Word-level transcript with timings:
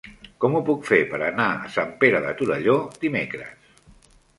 Com 0.45 0.55
ho 0.55 0.61
puc 0.69 0.87
fer 0.87 0.99
per 1.11 1.21
anar 1.27 1.47
a 1.59 1.71
Sant 1.75 1.95
Pere 2.03 2.25
de 2.27 2.35
Torelló 2.43 2.79
dimecres? 3.05 3.75